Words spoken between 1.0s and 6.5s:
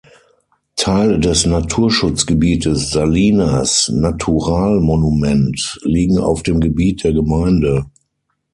des Naturschutzgebietes Salinas Natural Monument liegen auf